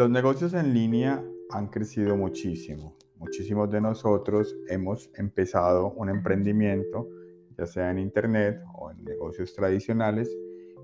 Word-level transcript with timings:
Los 0.00 0.08
negocios 0.08 0.54
en 0.54 0.72
línea 0.72 1.22
han 1.50 1.66
crecido 1.66 2.16
muchísimo. 2.16 2.96
Muchísimos 3.18 3.70
de 3.70 3.82
nosotros 3.82 4.56
hemos 4.66 5.10
empezado 5.14 5.92
un 5.92 6.08
emprendimiento, 6.08 7.06
ya 7.58 7.66
sea 7.66 7.90
en 7.90 7.98
Internet 7.98 8.62
o 8.78 8.90
en 8.90 9.04
negocios 9.04 9.52
tradicionales, 9.54 10.34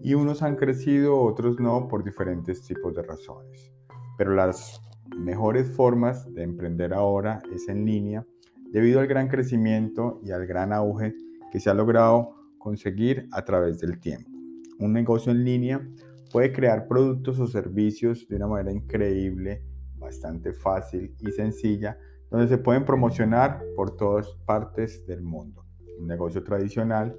y 0.00 0.14
unos 0.14 0.42
han 0.42 0.56
crecido, 0.56 1.20
otros 1.20 1.60
no, 1.60 1.88
por 1.88 2.02
diferentes 2.02 2.62
tipos 2.62 2.94
de 2.94 3.02
razones. 3.02 3.70
Pero 4.16 4.34
las 4.34 4.80
mejores 5.14 5.68
formas 5.76 6.32
de 6.32 6.44
emprender 6.44 6.94
ahora 6.94 7.42
es 7.54 7.68
en 7.68 7.84
línea, 7.84 8.26
debido 8.70 9.00
al 9.00 9.08
gran 9.08 9.28
crecimiento 9.28 10.22
y 10.24 10.30
al 10.30 10.46
gran 10.46 10.72
auge 10.72 11.14
que 11.50 11.60
se 11.60 11.68
ha 11.68 11.74
logrado 11.74 12.34
conseguir 12.56 13.28
a 13.32 13.44
través 13.44 13.78
del 13.78 14.00
tiempo. 14.00 14.30
Un 14.78 14.94
negocio 14.94 15.32
en 15.32 15.44
línea 15.44 15.86
puede 16.32 16.52
crear 16.52 16.88
productos 16.88 17.38
o 17.38 17.46
servicios 17.46 18.26
de 18.26 18.36
una 18.36 18.46
manera 18.46 18.72
increíble, 18.72 19.62
bastante 19.98 20.52
fácil 20.52 21.14
y 21.20 21.30
sencilla, 21.30 21.98
donde 22.30 22.48
se 22.48 22.58
pueden 22.58 22.84
promocionar 22.84 23.62
por 23.76 23.96
todas 23.96 24.34
partes 24.46 25.06
del 25.06 25.22
mundo. 25.22 25.64
Un 26.00 26.06
negocio 26.06 26.42
tradicional 26.42 27.14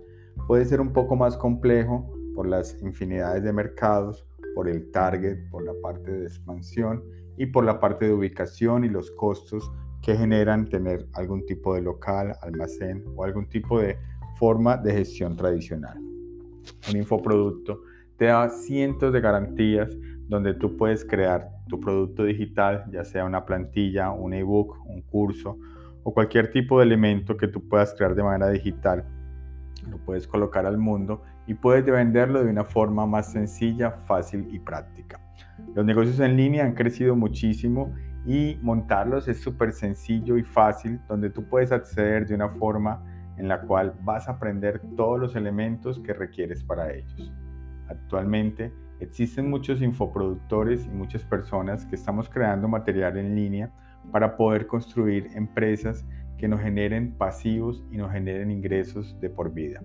puede 0.47 0.65
ser 0.65 0.81
un 0.81 0.91
poco 0.91 1.15
más 1.15 1.37
complejo 1.37 2.11
por 2.33 2.47
las 2.47 2.81
infinidades 2.81 3.43
de 3.43 3.53
mercados, 3.53 4.25
por 4.55 4.67
el 4.67 4.89
target, 4.91 5.49
por 5.51 5.63
la 5.63 5.73
parte 5.81 6.11
de 6.11 6.25
expansión 6.25 7.03
y 7.37 7.45
por 7.45 7.63
la 7.63 7.79
parte 7.79 8.05
de 8.05 8.13
ubicación 8.13 8.83
y 8.83 8.89
los 8.89 9.11
costos 9.11 9.71
que 10.01 10.15
generan 10.15 10.67
tener 10.67 11.07
algún 11.13 11.45
tipo 11.45 11.75
de 11.75 11.81
local, 11.81 12.35
almacén 12.41 13.05
o 13.15 13.23
algún 13.23 13.47
tipo 13.47 13.79
de 13.79 13.97
forma 14.37 14.75
de 14.77 14.93
gestión 14.93 15.37
tradicional. 15.37 15.97
Un 16.89 16.97
infoproducto 16.97 17.81
te 18.17 18.25
da 18.25 18.49
cientos 18.49 19.11
de 19.13 19.21
garantías 19.21 19.95
donde 20.27 20.53
tú 20.53 20.77
puedes 20.77 21.05
crear 21.05 21.49
tu 21.67 21.79
producto 21.79 22.23
digital, 22.23 22.85
ya 22.91 23.03
sea 23.03 23.25
una 23.25 23.45
plantilla, 23.45 24.11
un 24.11 24.33
ebook, 24.33 24.85
un 24.85 25.01
curso 25.01 25.57
o 26.03 26.13
cualquier 26.13 26.51
tipo 26.51 26.79
de 26.79 26.85
elemento 26.85 27.37
que 27.37 27.47
tú 27.47 27.67
puedas 27.67 27.93
crear 27.93 28.15
de 28.15 28.23
manera 28.23 28.49
digital. 28.49 29.05
Lo 29.89 29.97
puedes 29.97 30.27
colocar 30.27 30.65
al 30.65 30.77
mundo 30.77 31.23
y 31.47 31.53
puedes 31.53 31.85
venderlo 31.85 32.43
de 32.43 32.49
una 32.49 32.63
forma 32.63 33.05
más 33.05 33.31
sencilla, 33.31 33.91
fácil 33.91 34.47
y 34.51 34.59
práctica. 34.59 35.19
Los 35.75 35.85
negocios 35.85 36.19
en 36.19 36.37
línea 36.37 36.65
han 36.65 36.73
crecido 36.73 37.15
muchísimo 37.15 37.93
y 38.25 38.57
montarlos 38.61 39.27
es 39.27 39.41
súper 39.41 39.73
sencillo 39.73 40.37
y 40.37 40.43
fácil, 40.43 40.99
donde 41.07 41.29
tú 41.29 41.43
puedes 41.43 41.71
acceder 41.71 42.25
de 42.25 42.35
una 42.35 42.49
forma 42.49 43.03
en 43.37 43.47
la 43.47 43.61
cual 43.61 43.93
vas 44.03 44.27
a 44.27 44.33
aprender 44.33 44.81
todos 44.95 45.19
los 45.19 45.35
elementos 45.35 45.99
que 45.99 46.13
requieres 46.13 46.63
para 46.63 46.93
ellos. 46.93 47.33
Actualmente 47.87 48.71
existen 48.99 49.49
muchos 49.49 49.81
infoproductores 49.81 50.85
y 50.85 50.89
muchas 50.89 51.23
personas 51.23 51.85
que 51.85 51.95
estamos 51.95 52.29
creando 52.29 52.67
material 52.67 53.17
en 53.17 53.35
línea 53.35 53.71
para 54.11 54.35
poder 54.37 54.67
construir 54.67 55.29
empresas 55.35 56.05
que 56.37 56.47
nos 56.47 56.61
generen 56.61 57.13
pasivos 57.17 57.83
y 57.91 57.97
nos 57.97 58.11
generen 58.11 58.51
ingresos 58.51 59.19
de 59.19 59.29
por 59.29 59.53
vida. 59.53 59.81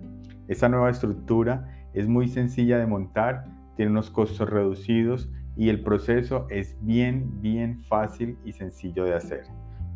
Esta 0.47 0.67
nueva 0.67 0.89
estructura 0.89 1.67
es 1.93 2.07
muy 2.07 2.27
sencilla 2.27 2.77
de 2.77 2.85
montar, 2.85 3.45
tiene 3.75 3.91
unos 3.91 4.09
costos 4.09 4.49
reducidos 4.49 5.29
y 5.55 5.69
el 5.69 5.83
proceso 5.83 6.47
es 6.49 6.77
bien, 6.81 7.41
bien 7.41 7.79
fácil 7.81 8.37
y 8.45 8.53
sencillo 8.53 9.05
de 9.05 9.15
hacer. 9.15 9.43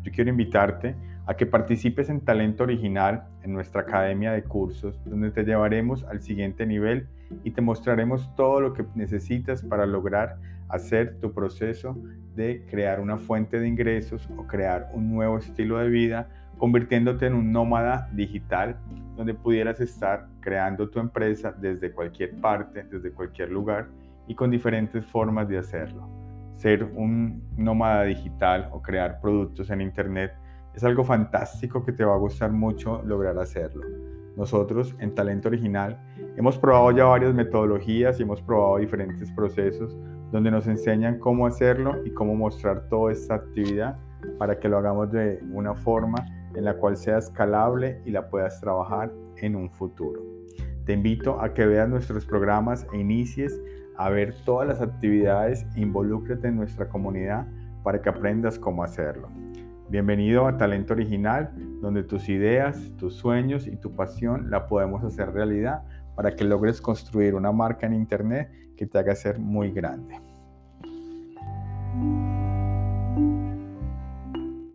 Yo 0.04 0.12
quiero 0.12 0.28
invitarte 0.28 0.94
a 1.26 1.34
que 1.34 1.46
participes 1.46 2.10
en 2.10 2.20
Talento 2.20 2.64
Original 2.64 3.24
en 3.42 3.54
nuestra 3.54 3.80
academia 3.80 4.32
de 4.32 4.44
cursos, 4.44 5.00
donde 5.06 5.30
te 5.30 5.44
llevaremos 5.44 6.04
al 6.04 6.20
siguiente 6.20 6.66
nivel 6.66 7.08
y 7.42 7.52
te 7.52 7.62
mostraremos 7.62 8.34
todo 8.36 8.60
lo 8.60 8.74
que 8.74 8.84
necesitas 8.94 9.62
para 9.62 9.86
lograr 9.86 10.36
hacer 10.68 11.18
tu 11.20 11.32
proceso 11.32 11.96
de 12.36 12.66
crear 12.70 13.00
una 13.00 13.16
fuente 13.16 13.58
de 13.58 13.66
ingresos 13.66 14.28
o 14.36 14.46
crear 14.46 14.90
un 14.92 15.10
nuevo 15.10 15.38
estilo 15.38 15.78
de 15.78 15.88
vida, 15.88 16.28
convirtiéndote 16.58 17.26
en 17.26 17.32
un 17.32 17.50
nómada 17.50 18.10
digital 18.12 18.76
donde 19.16 19.32
pudieras 19.32 19.80
estar 19.80 20.28
creando 20.40 20.90
tu 20.90 21.00
empresa 21.00 21.50
desde 21.50 21.92
cualquier 21.92 22.38
parte, 22.42 22.84
desde 22.84 23.10
cualquier 23.10 23.50
lugar 23.50 23.88
y 24.28 24.34
con 24.34 24.50
diferentes 24.50 25.02
formas 25.06 25.48
de 25.48 25.56
hacerlo. 25.56 26.23
Ser 26.54 26.84
un 26.84 27.42
nómada 27.56 28.04
digital 28.04 28.68
o 28.72 28.80
crear 28.80 29.20
productos 29.20 29.70
en 29.70 29.80
Internet 29.80 30.32
es 30.74 30.82
algo 30.84 31.04
fantástico 31.04 31.84
que 31.84 31.92
te 31.92 32.04
va 32.04 32.14
a 32.14 32.18
gustar 32.18 32.50
mucho 32.52 33.02
lograr 33.04 33.38
hacerlo. 33.38 33.84
Nosotros 34.36 34.96
en 34.98 35.14
Talento 35.14 35.48
Original 35.48 36.00
hemos 36.36 36.58
probado 36.58 36.90
ya 36.90 37.04
varias 37.04 37.34
metodologías 37.34 38.18
y 38.18 38.24
hemos 38.24 38.42
probado 38.42 38.78
diferentes 38.78 39.30
procesos 39.30 39.96
donde 40.32 40.50
nos 40.50 40.66
enseñan 40.66 41.20
cómo 41.20 41.46
hacerlo 41.46 42.04
y 42.04 42.10
cómo 42.10 42.34
mostrar 42.34 42.88
toda 42.88 43.12
esta 43.12 43.34
actividad 43.34 43.96
para 44.38 44.58
que 44.58 44.68
lo 44.68 44.78
hagamos 44.78 45.12
de 45.12 45.40
una 45.52 45.74
forma 45.74 46.24
en 46.54 46.64
la 46.64 46.76
cual 46.76 46.96
sea 46.96 47.18
escalable 47.18 48.00
y 48.04 48.10
la 48.10 48.28
puedas 48.28 48.60
trabajar 48.60 49.12
en 49.36 49.54
un 49.54 49.70
futuro. 49.70 50.20
Te 50.84 50.92
invito 50.92 51.40
a 51.40 51.54
que 51.54 51.64
veas 51.64 51.88
nuestros 51.88 52.26
programas 52.26 52.86
e 52.92 52.98
inicies 52.98 53.58
a 53.96 54.10
ver 54.10 54.34
todas 54.44 54.68
las 54.68 54.82
actividades 54.82 55.64
e 55.76 55.80
involúcrate 55.80 56.48
en 56.48 56.56
nuestra 56.56 56.90
comunidad 56.90 57.46
para 57.82 58.02
que 58.02 58.10
aprendas 58.10 58.58
cómo 58.58 58.84
hacerlo. 58.84 59.30
Bienvenido 59.88 60.46
a 60.46 60.58
Talento 60.58 60.92
Original, 60.92 61.52
donde 61.80 62.02
tus 62.02 62.28
ideas, 62.28 62.92
tus 62.98 63.14
sueños 63.14 63.66
y 63.66 63.76
tu 63.76 63.92
pasión 63.96 64.50
la 64.50 64.66
podemos 64.66 65.02
hacer 65.04 65.32
realidad 65.32 65.84
para 66.16 66.36
que 66.36 66.44
logres 66.44 66.82
construir 66.82 67.34
una 67.34 67.50
marca 67.50 67.86
en 67.86 67.94
Internet 67.94 68.50
que 68.76 68.86
te 68.86 68.98
haga 68.98 69.14
ser 69.14 69.38
muy 69.38 69.70
grande. 69.70 70.20